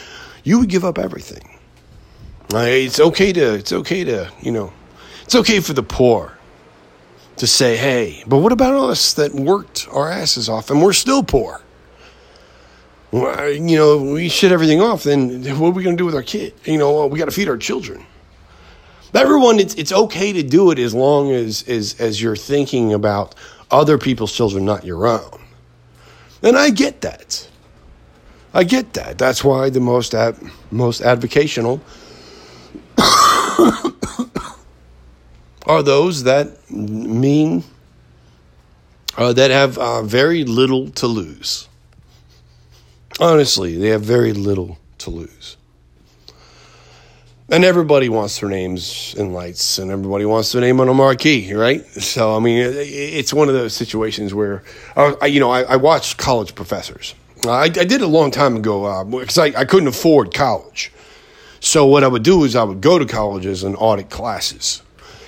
you 0.44 0.58
would 0.58 0.68
give 0.68 0.84
up 0.84 0.98
everything? 0.98 1.58
It's 2.52 2.98
okay 2.98 3.32
to 3.32 3.54
it's 3.54 3.72
okay 3.72 4.04
to, 4.04 4.30
you 4.40 4.50
know, 4.50 4.72
it's 5.22 5.34
okay 5.34 5.60
for 5.60 5.72
the 5.72 5.82
poor 5.82 6.36
to 7.36 7.46
say, 7.46 7.76
hey, 7.76 8.24
but 8.26 8.38
what 8.38 8.52
about 8.52 8.74
us 8.74 9.14
that 9.14 9.32
worked 9.34 9.86
our 9.92 10.10
asses 10.10 10.48
off 10.48 10.70
and 10.70 10.82
we're 10.82 10.92
still 10.92 11.22
poor? 11.22 11.62
Well, 13.12 13.50
you 13.50 13.76
know, 13.76 14.02
we 14.02 14.28
shit 14.28 14.52
everything 14.52 14.80
off, 14.80 15.04
then 15.04 15.42
what 15.58 15.68
are 15.68 15.72
we 15.72 15.82
going 15.82 15.96
to 15.96 16.00
do 16.00 16.06
with 16.06 16.14
our 16.14 16.22
kid? 16.22 16.54
You 16.64 16.78
know, 16.78 17.06
we 17.06 17.18
got 17.18 17.24
to 17.24 17.30
feed 17.30 17.48
our 17.48 17.56
children. 17.56 18.04
Everyone, 19.12 19.58
it's 19.58 19.74
it's 19.74 19.92
okay 19.92 20.32
to 20.32 20.42
do 20.42 20.70
it 20.70 20.78
as 20.78 20.94
long 20.94 21.32
as 21.32 21.68
as 21.68 21.98
as 22.00 22.22
you're 22.22 22.36
thinking 22.36 22.92
about 22.92 23.34
other 23.70 23.98
people's 23.98 24.32
children, 24.32 24.64
not 24.64 24.84
your 24.84 25.06
own. 25.06 25.40
And 26.42 26.56
I 26.56 26.70
get 26.70 27.00
that. 27.02 27.48
I 28.54 28.64
get 28.64 28.94
that. 28.94 29.18
That's 29.18 29.44
why 29.44 29.70
the 29.70 29.80
most 29.80 30.14
ad, 30.14 30.36
most 30.70 31.00
advocational 31.02 31.80
are 35.66 35.82
those 35.82 36.24
that 36.24 36.70
mean 36.70 37.64
uh, 39.16 39.32
that 39.32 39.50
have 39.50 39.78
uh, 39.78 40.02
very 40.02 40.44
little 40.44 40.90
to 40.90 41.06
lose. 41.06 41.68
Honestly, 43.20 43.76
they 43.76 43.88
have 43.88 44.02
very 44.02 44.32
little 44.32 44.78
to 44.98 45.10
lose. 45.10 45.56
And 47.52 47.64
everybody 47.64 48.08
wants 48.08 48.38
their 48.38 48.48
names 48.48 49.12
in 49.18 49.32
lights, 49.32 49.78
and 49.78 49.90
everybody 49.90 50.24
wants 50.24 50.52
their 50.52 50.60
name 50.60 50.80
on 50.80 50.88
a 50.88 50.94
marquee, 50.94 51.52
right? 51.52 51.84
So, 51.84 52.36
I 52.36 52.38
mean, 52.38 52.58
it's 52.64 53.34
one 53.34 53.48
of 53.48 53.54
those 53.54 53.74
situations 53.74 54.32
where, 54.32 54.62
I, 54.96 55.26
you 55.26 55.40
know, 55.40 55.50
I, 55.50 55.62
I 55.62 55.76
watched 55.76 56.16
college 56.16 56.54
professors. 56.54 57.16
I, 57.44 57.62
I, 57.62 57.68
did 57.68 57.92
it 57.92 58.02
a 58.02 58.06
long 58.06 58.30
time 58.30 58.54
ago 58.54 59.04
because 59.04 59.36
uh, 59.36 59.42
I, 59.42 59.52
I 59.56 59.64
couldn't 59.64 59.88
afford 59.88 60.32
college. 60.32 60.92
So, 61.58 61.86
what 61.86 62.04
I 62.04 62.08
would 62.08 62.22
do 62.22 62.44
is 62.44 62.54
I 62.54 62.62
would 62.62 62.80
go 62.80 63.00
to 63.00 63.04
colleges 63.04 63.64
and 63.64 63.74
audit 63.76 64.10
classes. 64.10 64.82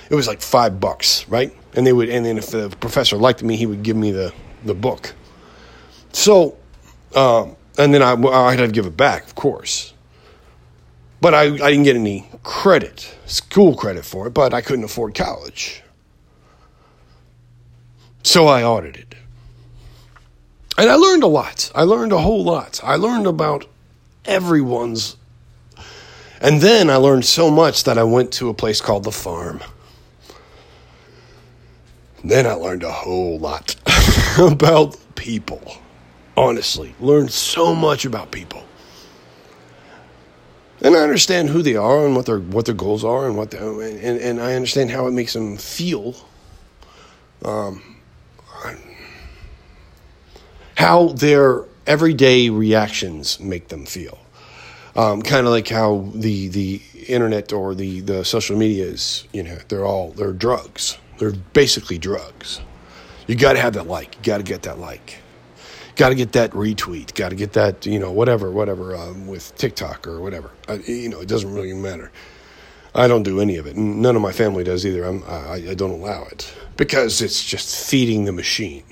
It 0.09 0.15
was 0.15 0.27
like 0.27 0.41
five 0.41 0.79
bucks, 0.79 1.27
right? 1.27 1.53
And 1.73 1.85
they 1.85 1.91
would, 1.91 2.07
and 2.07 2.25
then 2.25 2.37
if 2.37 2.51
the 2.51 2.69
professor 2.69 3.17
liked 3.17 3.43
me, 3.43 3.57
he 3.57 3.65
would 3.65 3.83
give 3.83 3.97
me 3.97 4.11
the, 4.11 4.33
the 4.63 4.73
book. 4.73 5.13
So, 6.13 6.57
um, 7.15 7.57
and 7.77 7.93
then 7.93 8.01
I, 8.01 8.13
I 8.13 8.51
had 8.55 8.65
to 8.65 8.67
give 8.69 8.85
it 8.85 8.95
back, 8.95 9.25
of 9.25 9.35
course. 9.35 9.93
But 11.23 11.33
I, 11.33 11.43
I 11.43 11.71
didn't 11.71 11.83
get 11.83 11.95
any 11.95 12.27
credit, 12.43 13.15
school 13.27 13.77
credit 13.77 14.03
for 14.03 14.27
it, 14.27 14.31
but 14.31 14.53
I 14.53 14.59
couldn't 14.59 14.83
afford 14.83 15.15
college. 15.15 15.81
So 18.23 18.47
I 18.47 18.61
audited. 18.61 19.15
And 20.77 20.89
I 20.89 20.95
learned 20.95 21.23
a 21.23 21.27
lot. 21.27 21.71
I 21.73 21.83
learned 21.83 22.11
a 22.11 22.17
whole 22.17 22.43
lot. 22.43 22.81
I 22.83 22.97
learned 22.97 23.25
about 23.25 23.65
everyone's. 24.25 25.15
And 26.41 26.59
then 26.59 26.89
I 26.89 26.97
learned 26.97 27.23
so 27.23 27.49
much 27.49 27.85
that 27.85 27.97
I 27.97 28.03
went 28.03 28.33
to 28.33 28.49
a 28.49 28.53
place 28.53 28.81
called 28.81 29.05
the 29.05 29.11
farm. 29.13 29.63
Then 32.21 32.45
I 32.45 32.55
learned 32.55 32.83
a 32.83 32.91
whole 32.91 33.39
lot 33.39 33.77
about 34.37 34.97
people. 35.15 35.77
Honestly, 36.35 36.93
learned 36.99 37.31
so 37.31 37.73
much 37.73 38.03
about 38.03 38.29
people 38.29 38.65
and 40.83 40.95
I 40.95 40.99
understand 40.99 41.49
who 41.49 41.61
they 41.61 41.75
are 41.75 42.05
and 42.05 42.15
what 42.15 42.25
their 42.25 42.39
what 42.39 42.65
their 42.65 42.75
goals 42.75 43.03
are 43.03 43.25
and 43.25 43.37
what 43.37 43.53
and, 43.53 44.19
and 44.19 44.41
I 44.41 44.53
understand 44.53 44.91
how 44.91 45.07
it 45.07 45.11
makes 45.11 45.33
them 45.33 45.57
feel. 45.57 46.15
Um, 47.43 47.81
how 50.75 51.09
their 51.09 51.63
everyday 51.87 52.49
reactions 52.49 53.39
make 53.39 53.69
them 53.69 53.85
feel. 53.85 54.19
Um, 54.95 55.21
kind 55.21 55.47
of 55.47 55.51
like 55.51 55.69
how 55.69 56.09
the 56.13 56.49
the 56.49 56.81
internet 57.07 57.53
or 57.53 57.73
the 57.73 58.01
the 58.01 58.25
social 58.25 58.57
media 58.57 58.85
is. 58.85 59.27
You 59.31 59.43
know, 59.43 59.57
they're 59.69 59.85
all 59.85 60.11
they're 60.11 60.33
drugs. 60.33 60.97
They're 61.17 61.31
basically 61.31 61.97
drugs. 61.97 62.59
You 63.27 63.35
got 63.35 63.53
to 63.53 63.59
have 63.59 63.73
that 63.73 63.87
like. 63.87 64.15
You 64.17 64.23
got 64.23 64.37
to 64.39 64.43
get 64.43 64.63
that 64.63 64.79
like 64.79 65.22
got 65.95 66.09
to 66.09 66.15
get 66.15 66.31
that 66.33 66.51
retweet, 66.51 67.13
got 67.13 67.29
to 67.29 67.35
get 67.35 67.53
that, 67.53 67.85
you 67.85 67.99
know, 67.99 68.11
whatever, 68.11 68.51
whatever, 68.51 68.95
um, 68.95 69.27
with 69.27 69.55
TikTok 69.57 70.07
or 70.07 70.19
whatever. 70.21 70.51
I, 70.67 70.75
you 70.75 71.09
know, 71.09 71.21
it 71.21 71.27
doesn't 71.27 71.53
really 71.53 71.73
matter. 71.73 72.11
I 72.95 73.07
don't 73.07 73.23
do 73.23 73.39
any 73.39 73.57
of 73.57 73.65
it. 73.65 73.75
None 73.75 74.15
of 74.15 74.21
my 74.21 74.31
family 74.31 74.63
does 74.63 74.85
either. 74.85 75.03
I'm, 75.03 75.23
I, 75.23 75.69
I 75.69 75.73
don't 75.73 75.91
allow 75.91 76.23
it 76.25 76.53
because 76.77 77.21
it's 77.21 77.43
just 77.43 77.89
feeding 77.89 78.25
the 78.25 78.31
machine. 78.31 78.83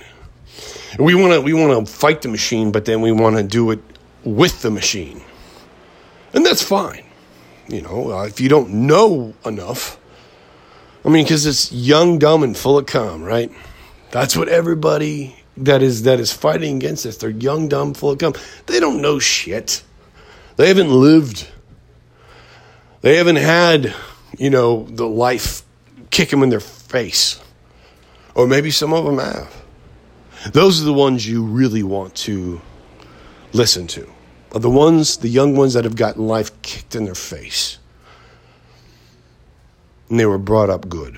We 1.00 1.16
want 1.16 1.34
to 1.34 1.42
we 1.42 1.54
want 1.54 1.88
to 1.88 1.92
fight 1.92 2.22
the 2.22 2.28
machine, 2.28 2.72
but 2.72 2.86
then 2.86 3.02
we 3.02 3.12
want 3.12 3.38
to 3.38 3.44
do 3.44 3.72
it 3.72 3.80
with 4.24 4.62
the 4.62 4.70
machine, 4.70 5.22
and 6.34 6.46
that's 6.46 6.62
fine. 6.62 7.04
You 7.68 7.82
know, 7.82 8.12
uh, 8.12 8.26
if 8.26 8.42
you 8.42 8.50
don't 8.50 8.70
know 8.88 9.34
enough, 9.46 9.98
I 11.06 11.10
mean, 11.10 11.24
because 11.24 11.46
it's 11.46 11.72
young, 11.72 12.20
dumb, 12.20 12.44
and 12.44 12.58
full 12.58 12.78
of 12.78 12.88
cum, 12.88 13.24
right? 13.24 13.50
That's 14.12 14.36
what 14.36 14.50
everybody 14.50 15.41
that 15.58 15.82
is 15.82 16.04
that 16.04 16.20
is 16.20 16.32
fighting 16.32 16.78
against 16.78 17.04
this. 17.04 17.18
They're 17.18 17.30
young, 17.30 17.68
dumb, 17.68 17.94
full 17.94 18.12
of 18.12 18.20
cum. 18.20 18.34
They 18.68 18.80
don't 18.80 19.02
know 19.02 19.20
shit. 19.20 19.84
They 20.56 20.68
haven't 20.68 20.92
lived. 20.92 21.48
They 23.02 23.16
haven't 23.16 23.38
had, 23.38 23.94
you 24.38 24.50
know, 24.50 24.84
the 24.84 25.08
life 25.08 25.64
kick 26.12 26.30
them 26.30 26.44
in 26.44 26.50
their 26.50 26.60
face. 26.60 27.42
Or 28.36 28.48
maybe 28.48 28.72
some 28.72 28.94
of 28.94 29.06
them 29.06 29.18
have. 29.18 29.64
Those 30.54 30.82
are 30.82 30.86
the 30.86 30.94
ones 30.94 31.28
you 31.28 31.44
really 31.44 31.84
want 31.84 32.16
to 32.16 32.62
listen 33.54 33.88
to. 33.88 34.10
Are 34.54 34.60
the 34.60 34.70
ones, 34.70 35.18
the 35.18 35.30
young 35.30 35.56
ones 35.56 35.74
that 35.74 35.84
have 35.84 35.96
gotten 35.96 36.28
life 36.28 36.62
kicked 36.62 36.96
in 36.96 37.06
their 37.06 37.16
face. 37.16 37.78
And 40.10 40.20
they 40.20 40.26
were 40.26 40.38
brought 40.38 40.70
up 40.70 40.90
good. 40.90 41.18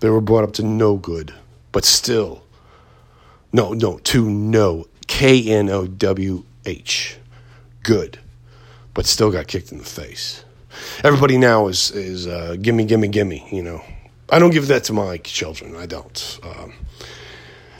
They 0.00 0.10
were 0.10 0.20
brought 0.20 0.44
up 0.44 0.52
to 0.54 0.62
no 0.62 0.96
good, 0.96 1.32
but 1.72 1.84
still 1.84 2.43
no, 3.54 3.72
no, 3.72 3.98
to 3.98 4.28
know. 4.28 4.86
K 5.06 5.48
N 5.48 5.70
O 5.70 5.86
W 5.86 6.44
H. 6.66 7.18
Good. 7.84 8.18
But 8.94 9.06
still 9.06 9.30
got 9.30 9.46
kicked 9.46 9.70
in 9.70 9.78
the 9.78 9.84
face. 9.84 10.44
Everybody 11.04 11.38
now 11.38 11.68
is, 11.68 11.92
is 11.92 12.26
uh, 12.26 12.56
gimme, 12.60 12.84
gimme, 12.84 13.06
gimme, 13.06 13.46
you 13.52 13.62
know. 13.62 13.80
I 14.28 14.40
don't 14.40 14.50
give 14.50 14.66
that 14.68 14.82
to 14.84 14.92
my 14.92 15.18
children. 15.18 15.76
I 15.76 15.86
don't. 15.86 16.40
Um, 16.42 16.72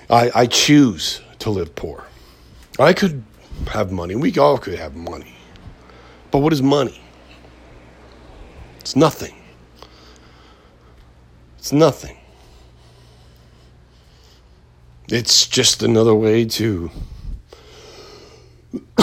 I, 0.08 0.30
I 0.34 0.46
choose 0.46 1.20
to 1.40 1.50
live 1.50 1.74
poor. 1.74 2.04
I 2.78 2.92
could 2.92 3.24
have 3.68 3.90
money. 3.90 4.14
We 4.14 4.36
all 4.38 4.58
could 4.58 4.78
have 4.78 4.94
money. 4.94 5.34
But 6.30 6.38
what 6.38 6.52
is 6.52 6.62
money? 6.62 7.00
It's 8.78 8.94
nothing. 8.94 9.34
It's 11.58 11.72
nothing. 11.72 12.16
It's 15.08 15.46
just 15.46 15.82
another 15.82 16.14
way 16.14 16.46
to. 16.46 16.90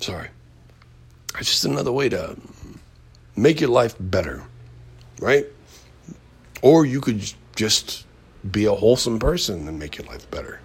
Sorry. 0.00 0.28
It's 1.38 1.50
just 1.50 1.66
another 1.66 1.92
way 1.92 2.08
to 2.08 2.38
make 3.36 3.60
your 3.60 3.68
life 3.68 3.94
better, 4.00 4.42
right? 5.20 5.44
Or 6.62 6.86
you 6.86 7.02
could 7.02 7.30
just 7.56 8.06
be 8.50 8.64
a 8.64 8.72
wholesome 8.72 9.18
person 9.18 9.68
and 9.68 9.78
make 9.78 9.98
your 9.98 10.06
life 10.06 10.30
better. 10.30 10.60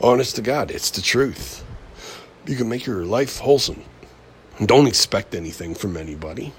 Honest 0.00 0.34
to 0.36 0.42
God, 0.42 0.70
it's 0.70 0.90
the 0.90 1.02
truth. 1.02 1.62
You 2.46 2.56
can 2.56 2.70
make 2.70 2.86
your 2.86 3.04
life 3.04 3.36
wholesome. 3.38 3.82
Don't 4.64 4.86
expect 4.86 5.34
anything 5.34 5.74
from 5.74 5.98
anybody 5.98 6.54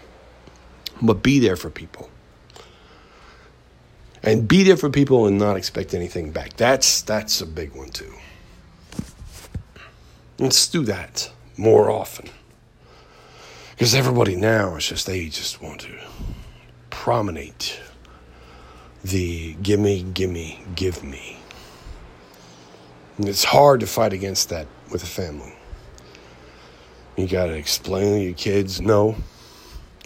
but 1.01 1.23
be 1.23 1.39
there 1.39 1.55
for 1.55 1.69
people. 1.69 2.09
And 4.23 4.47
be 4.47 4.63
there 4.63 4.77
for 4.77 4.89
people 4.89 5.25
and 5.25 5.39
not 5.39 5.57
expect 5.57 5.93
anything 5.93 6.31
back. 6.31 6.53
That's 6.55 7.01
that's 7.01 7.41
a 7.41 7.45
big 7.45 7.75
one 7.75 7.89
too. 7.89 8.13
Let's 10.37 10.67
do 10.67 10.83
that 10.83 11.31
more 11.57 11.89
often. 11.89 12.29
Because 13.71 13.95
everybody 13.95 14.35
now 14.35 14.75
is 14.75 14.87
just 14.87 15.07
they 15.07 15.25
just 15.27 15.61
want 15.61 15.81
to 15.81 15.97
promenade 16.91 17.65
the 19.03 19.53
gimme, 19.63 20.03
gimme, 20.03 20.63
give 20.75 21.03
me. 21.03 21.39
And 23.17 23.27
it's 23.27 23.43
hard 23.43 23.79
to 23.79 23.87
fight 23.87 24.13
against 24.13 24.49
that 24.49 24.67
with 24.91 25.01
a 25.03 25.07
family. 25.07 25.55
You 27.15 27.27
got 27.27 27.47
to 27.47 27.53
explain 27.53 28.13
to 28.13 28.23
your 28.23 28.33
kids 28.33 28.81
no, 28.81 29.15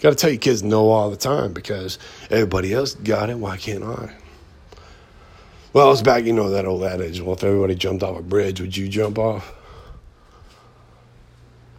Got 0.00 0.10
to 0.10 0.16
tell 0.16 0.30
your 0.30 0.38
kids 0.38 0.62
no 0.62 0.90
all 0.90 1.10
the 1.10 1.16
time 1.16 1.52
because 1.52 1.98
everybody 2.30 2.72
else 2.72 2.94
got 2.94 3.30
it. 3.30 3.38
Why 3.38 3.56
can't 3.56 3.82
I? 3.82 4.14
Well, 5.72 5.90
it's 5.92 6.02
back, 6.02 6.24
you 6.24 6.32
know, 6.32 6.50
that 6.50 6.66
old 6.66 6.84
adage. 6.84 7.20
Well, 7.20 7.34
if 7.34 7.44
everybody 7.44 7.74
jumped 7.74 8.02
off 8.02 8.18
a 8.18 8.22
bridge, 8.22 8.60
would 8.60 8.76
you 8.76 8.88
jump 8.88 9.18
off? 9.18 9.52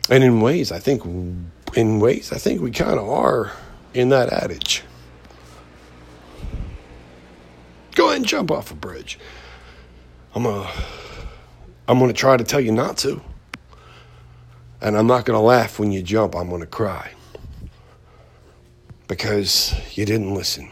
And 0.10 0.24
in 0.24 0.42
ways, 0.42 0.72
I 0.72 0.80
think, 0.80 1.04
in 1.76 2.00
ways, 2.00 2.32
I 2.32 2.38
think 2.38 2.62
we 2.62 2.72
kind 2.72 3.00
of 3.00 3.08
are 3.10 3.52
in 3.94 4.10
that 4.10 4.32
adage. 4.32 4.84
Go 7.96 8.08
ahead 8.08 8.18
and 8.18 8.28
jump 8.28 8.52
off 8.52 8.72
a 8.72 8.76
bridge. 8.76 9.20
I'm 10.34 10.44
gonna, 10.44 10.70
I'm 11.88 12.00
gonna 12.00 12.14
try 12.14 12.38
to 12.38 12.44
tell 12.44 12.60
you 12.60 12.72
not 12.72 12.98
to, 13.00 13.22
and 14.82 14.96
I'm 14.96 15.08
not 15.08 15.26
gonna 15.26 15.42
laugh 15.42 15.80
when 15.80 15.92
you 15.92 16.04
jump. 16.04 16.36
I'm 16.36 16.50
gonna 16.50 16.68
cry 16.68 17.12
because 19.08 19.74
you 19.98 20.06
didn't 20.06 20.34
listen. 20.34 20.70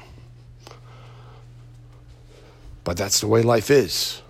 But 2.83 2.97
that's 2.97 3.19
the 3.21 3.27
way 3.27 3.41
life 3.41 3.71
is. 3.71 4.21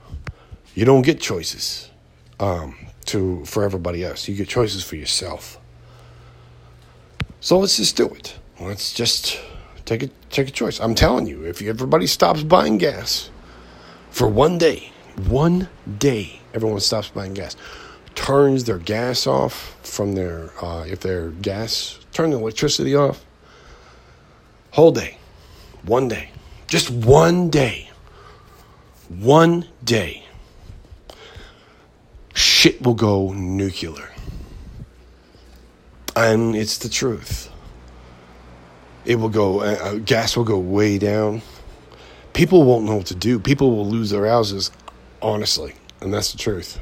You 0.73 0.85
don't 0.85 1.01
get 1.01 1.19
choices. 1.19 1.89
Um, 2.39 2.75
to 3.05 3.45
for 3.45 3.63
everybody 3.63 4.03
else. 4.03 4.27
You 4.27 4.35
get 4.35 4.47
choices 4.47 4.83
for 4.83 4.95
yourself. 4.95 5.59
So 7.39 7.59
let's 7.59 7.77
just 7.77 7.95
do 7.95 8.07
it. 8.07 8.37
Let's 8.59 8.93
just 8.93 9.39
take 9.85 10.03
a 10.03 10.07
take 10.29 10.47
a 10.47 10.51
choice. 10.51 10.79
I'm 10.79 10.95
telling 10.95 11.27
you, 11.27 11.45
if 11.45 11.61
everybody 11.61 12.07
stops 12.07 12.43
buying 12.43 12.77
gas 12.77 13.29
for 14.09 14.27
one 14.27 14.57
day, 14.57 14.91
one 15.27 15.69
day, 15.97 16.39
everyone 16.53 16.79
stops 16.79 17.09
buying 17.09 17.33
gas, 17.33 17.55
turns 18.15 18.63
their 18.63 18.79
gas 18.79 19.27
off 19.27 19.77
from 19.83 20.15
their 20.15 20.51
uh, 20.63 20.85
if 20.87 21.01
their 21.01 21.29
gas, 21.29 21.99
turn 22.11 22.31
the 22.31 22.37
electricity 22.37 22.95
off, 22.95 23.23
whole 24.75 24.91
day, 24.91 25.17
one 25.83 26.09
day, 26.09 26.29
just 26.67 26.89
one 26.89 27.49
day, 27.49 27.89
one 29.07 29.65
day, 29.85 30.21
shit 32.33 32.81
will 32.81 32.93
go 32.93 33.31
nuclear. 33.31 34.09
And 36.13 36.57
it's 36.57 36.77
the 36.77 36.89
truth. 36.89 37.49
It 39.05 39.15
will 39.15 39.29
go, 39.29 39.61
uh, 39.61 39.77
uh, 39.81 39.93
gas 39.95 40.35
will 40.35 40.43
go 40.43 40.59
way 40.59 40.97
down. 40.97 41.41
People 42.33 42.63
won't 42.63 42.83
know 42.83 42.97
what 42.97 43.05
to 43.05 43.15
do. 43.15 43.39
People 43.39 43.77
will 43.77 43.87
lose 43.87 44.09
their 44.09 44.27
houses, 44.27 44.71
honestly. 45.21 45.73
And 46.01 46.13
that's 46.13 46.33
the 46.33 46.37
truth. 46.37 46.81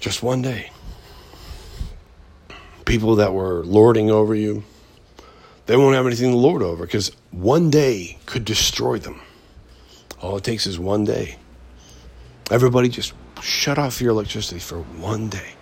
Just 0.00 0.22
one 0.22 0.40
day. 0.40 0.70
People 2.86 3.16
that 3.16 3.34
were 3.34 3.62
lording 3.64 4.10
over 4.10 4.34
you, 4.34 4.64
they 5.66 5.76
won't 5.76 5.94
have 5.94 6.06
anything 6.06 6.30
to 6.30 6.36
lord 6.36 6.62
over 6.62 6.84
because 6.84 7.12
one 7.30 7.70
day 7.70 8.18
could 8.26 8.44
destroy 8.44 8.98
them. 8.98 9.20
All 10.20 10.36
it 10.36 10.44
takes 10.44 10.66
is 10.66 10.78
one 10.78 11.04
day. 11.04 11.36
Everybody 12.50 12.88
just 12.88 13.12
shut 13.42 13.78
off 13.78 14.00
your 14.00 14.10
electricity 14.10 14.60
for 14.60 14.78
one 14.78 15.28
day. 15.28 15.54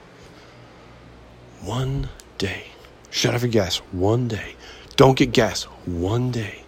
One 1.62 2.08
day. 2.38 2.64
Shut 3.10 3.34
off 3.34 3.42
your 3.42 3.50
gas 3.50 3.78
one 3.92 4.28
day. 4.28 4.54
Don't 4.96 5.16
get 5.16 5.32
gas 5.32 5.64
one 5.86 6.30
day. 6.30 6.62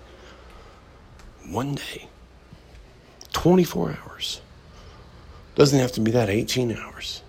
One 1.49 1.75
day. 1.75 2.09
24 3.33 3.99
hours. 4.03 4.41
Doesn't 5.55 5.79
have 5.79 5.93
to 5.93 6.01
be 6.01 6.11
that 6.13 6.29
18 6.29 6.73
hours 6.73 7.23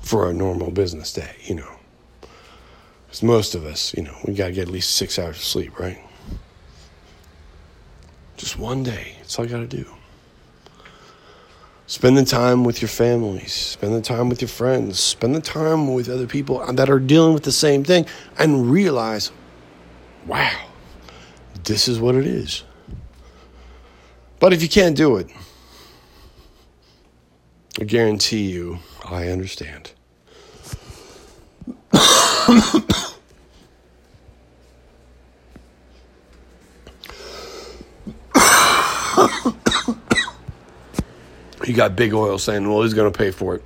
for 0.00 0.28
a 0.28 0.32
normal 0.32 0.70
business 0.70 1.12
day, 1.12 1.34
you 1.44 1.54
know. 1.54 1.75
Because 3.16 3.26
most 3.26 3.54
of 3.54 3.64
us, 3.64 3.94
you 3.94 4.02
know, 4.02 4.14
we 4.26 4.34
got 4.34 4.48
to 4.48 4.52
get 4.52 4.68
at 4.68 4.68
least 4.68 4.94
six 4.94 5.18
hours 5.18 5.36
of 5.36 5.42
sleep, 5.42 5.80
right? 5.80 5.98
Just 8.36 8.58
one 8.58 8.82
day. 8.82 9.14
That's 9.20 9.38
all 9.38 9.46
you 9.46 9.50
got 9.50 9.60
to 9.60 9.66
do. 9.66 9.86
Spend 11.86 12.18
the 12.18 12.26
time 12.26 12.62
with 12.62 12.82
your 12.82 12.90
families. 12.90 13.54
Spend 13.54 13.94
the 13.94 14.02
time 14.02 14.28
with 14.28 14.42
your 14.42 14.50
friends. 14.50 15.00
Spend 15.00 15.34
the 15.34 15.40
time 15.40 15.94
with 15.94 16.10
other 16.10 16.26
people 16.26 16.58
that 16.70 16.90
are 16.90 16.98
dealing 16.98 17.32
with 17.32 17.44
the 17.44 17.52
same 17.52 17.84
thing 17.84 18.04
and 18.38 18.70
realize, 18.70 19.32
wow, 20.26 20.66
this 21.64 21.88
is 21.88 21.98
what 21.98 22.16
it 22.16 22.26
is. 22.26 22.64
But 24.40 24.52
if 24.52 24.60
you 24.60 24.68
can't 24.68 24.94
do 24.94 25.16
it, 25.16 25.30
I 27.80 27.84
guarantee 27.84 28.50
you, 28.50 28.80
I 29.06 29.28
understand. 29.28 29.92
You 41.68 41.74
got 41.74 41.96
big 41.96 42.14
oil 42.14 42.38
saying, 42.38 42.68
well, 42.68 42.82
who's 42.82 42.94
going 42.94 43.10
to 43.10 43.16
pay 43.16 43.30
for 43.30 43.56
it? 43.56 43.62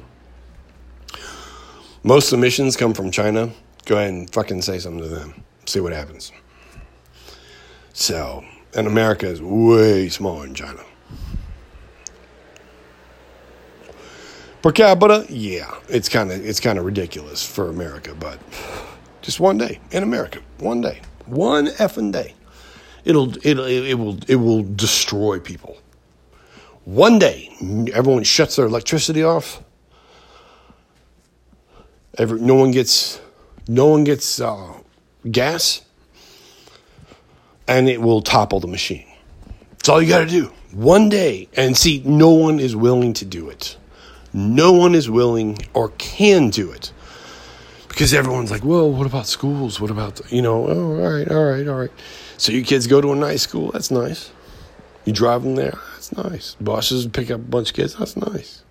Most 2.02 2.32
emissions 2.32 2.76
come 2.76 2.94
from 2.94 3.10
China. 3.10 3.50
Go 3.84 3.96
ahead 3.96 4.10
and 4.10 4.30
fucking 4.32 4.62
say 4.62 4.78
something 4.78 5.02
to 5.02 5.08
them. 5.08 5.42
See 5.66 5.80
what 5.80 5.92
happens. 5.92 6.32
So, 7.92 8.44
and 8.74 8.86
America 8.86 9.26
is 9.26 9.42
way 9.42 10.08
smaller 10.08 10.46
than 10.46 10.54
China. 10.54 10.80
Per 14.62 14.72
capita, 14.72 15.26
yeah, 15.30 15.74
it's 15.88 16.08
kind 16.08 16.30
of 16.30 16.44
it's 16.44 16.60
kind 16.60 16.78
of 16.78 16.84
ridiculous 16.84 17.46
for 17.46 17.70
America, 17.70 18.14
but 18.14 18.38
just 19.22 19.40
one 19.40 19.56
day 19.56 19.80
in 19.90 20.02
America, 20.02 20.40
one 20.58 20.82
day, 20.82 21.00
one 21.24 21.68
effing 21.68 22.12
day, 22.12 22.34
it'll 23.04 23.34
it'll 23.46 23.64
it 23.64 23.94
will 23.94 24.18
it 24.28 24.36
will 24.36 24.62
destroy 24.62 25.38
people. 25.38 25.78
One 26.84 27.18
day, 27.18 27.50
everyone 27.92 28.24
shuts 28.24 28.56
their 28.56 28.66
electricity 28.66 29.22
off. 29.22 29.62
Every, 32.18 32.40
no 32.40 32.54
one 32.54 32.70
gets 32.70 33.20
no 33.68 33.86
one 33.86 34.04
gets 34.04 34.40
uh, 34.40 34.78
gas, 35.30 35.82
and 37.68 37.88
it 37.88 38.00
will 38.00 38.22
topple 38.22 38.60
the 38.60 38.66
machine. 38.66 39.06
That's 39.72 39.88
all 39.88 40.02
you 40.02 40.08
got 40.08 40.20
to 40.20 40.26
do. 40.26 40.52
One 40.72 41.08
day, 41.08 41.48
and 41.56 41.76
see, 41.76 42.02
no 42.04 42.30
one 42.30 42.58
is 42.58 42.74
willing 42.74 43.12
to 43.14 43.24
do 43.24 43.48
it. 43.48 43.76
No 44.32 44.72
one 44.72 44.94
is 44.94 45.10
willing 45.10 45.58
or 45.74 45.90
can 45.98 46.50
do 46.50 46.70
it 46.70 46.92
because 47.88 48.14
everyone's 48.14 48.50
like, 48.50 48.64
well, 48.64 48.90
what 48.90 49.06
about 49.06 49.26
schools? 49.26 49.80
What 49.80 49.90
about, 49.90 50.20
you 50.32 50.42
know, 50.42 50.68
oh, 50.68 51.02
all 51.02 51.10
right, 51.10 51.28
all 51.28 51.44
right, 51.44 51.66
all 51.66 51.74
right. 51.74 51.90
So 52.38 52.52
your 52.52 52.64
kids 52.64 52.86
go 52.86 53.00
to 53.00 53.12
a 53.12 53.16
nice 53.16 53.42
school. 53.42 53.72
That's 53.72 53.90
nice. 53.90 54.30
You 55.04 55.12
drive 55.12 55.42
them 55.42 55.56
there. 55.56 55.78
Nice. 56.16 56.56
Bosses 56.60 57.06
pick 57.06 57.30
up 57.30 57.40
a 57.40 57.44
bunch 57.44 57.70
of 57.70 57.76
kids. 57.76 57.94
That's 57.96 58.16
nice. 58.16 58.62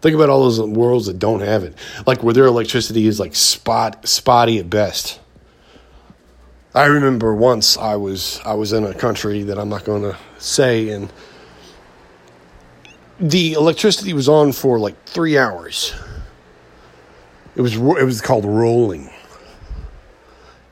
Think 0.00 0.14
about 0.14 0.30
all 0.30 0.44
those 0.44 0.60
worlds 0.60 1.06
that 1.06 1.18
don't 1.18 1.40
have 1.40 1.62
it, 1.62 1.74
like 2.06 2.22
where 2.22 2.32
their 2.32 2.46
electricity 2.46 3.06
is 3.06 3.20
like 3.20 3.34
spot 3.34 4.08
spotty 4.08 4.58
at 4.58 4.70
best. 4.70 5.20
I 6.74 6.86
remember 6.86 7.34
once 7.34 7.76
I 7.76 7.96
was 7.96 8.40
I 8.44 8.54
was 8.54 8.72
in 8.72 8.84
a 8.84 8.94
country 8.94 9.42
that 9.42 9.58
I'm 9.58 9.68
not 9.68 9.84
going 9.84 10.02
to 10.02 10.16
say, 10.38 10.88
and 10.90 11.12
the 13.18 13.52
electricity 13.52 14.14
was 14.14 14.28
on 14.28 14.52
for 14.52 14.78
like 14.78 15.04
three 15.04 15.36
hours. 15.36 15.94
It 17.56 17.60
was 17.60 17.74
it 17.76 18.04
was 18.04 18.22
called 18.22 18.46
rolling. 18.46 19.10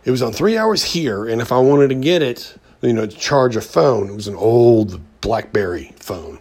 It 0.04 0.10
was 0.10 0.22
on 0.22 0.32
three 0.32 0.56
hours 0.56 0.82
here, 0.82 1.26
and 1.26 1.42
if 1.42 1.52
I 1.52 1.58
wanted 1.58 1.88
to 1.88 1.96
get 1.96 2.22
it, 2.22 2.56
you 2.80 2.94
know, 2.94 3.04
to 3.04 3.14
charge 3.16 3.56
a 3.56 3.60
phone, 3.60 4.08
it 4.08 4.14
was 4.14 4.28
an 4.28 4.36
old 4.36 4.98
BlackBerry 5.20 5.92
phone. 6.00 6.38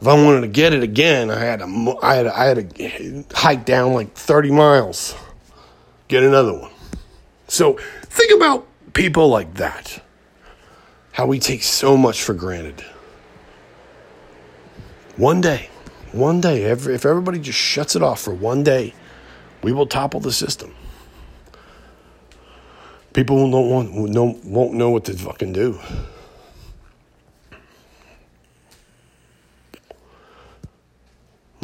If 0.00 0.06
I 0.06 0.14
wanted 0.14 0.42
to 0.42 0.48
get 0.48 0.72
it 0.72 0.82
again, 0.82 1.30
I 1.30 1.38
had 1.38 1.60
to 1.60 1.98
I 2.02 2.14
had 2.14 2.22
to, 2.24 2.38
I 2.38 2.44
had 2.44 2.74
to 2.74 3.24
hike 3.34 3.64
down 3.64 3.94
like 3.94 4.12
thirty 4.14 4.50
miles, 4.50 5.14
get 6.08 6.22
another 6.22 6.52
one. 6.52 6.70
So 7.48 7.78
think 8.02 8.34
about 8.34 8.66
people 8.92 9.28
like 9.28 9.54
that. 9.54 10.02
How 11.12 11.26
we 11.26 11.38
take 11.38 11.62
so 11.62 11.96
much 11.96 12.22
for 12.22 12.34
granted. 12.34 12.84
One 15.16 15.40
day, 15.40 15.70
one 16.12 16.42
day, 16.42 16.64
every, 16.64 16.94
if 16.94 17.06
everybody 17.06 17.38
just 17.38 17.58
shuts 17.58 17.96
it 17.96 18.02
off 18.02 18.20
for 18.20 18.34
one 18.34 18.62
day, 18.62 18.92
we 19.62 19.72
will 19.72 19.86
topple 19.86 20.20
the 20.20 20.32
system. 20.32 20.74
People 23.14 23.50
don't 23.50 23.70
want, 23.70 24.44
won't 24.44 24.74
know 24.74 24.90
what 24.90 25.06
to 25.06 25.14
fucking 25.14 25.54
do. 25.54 25.80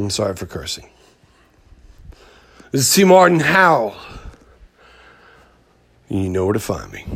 I'm 0.02 0.10
sorry 0.10 0.34
for 0.34 0.46
cursing. 0.46 0.88
This 2.72 2.88
is 2.88 2.92
T. 2.92 3.04
Martin 3.04 3.38
Howell. 3.38 3.94
You 6.08 6.28
know 6.28 6.44
where 6.44 6.54
to 6.54 6.58
find 6.58 6.90
me. 6.90 7.06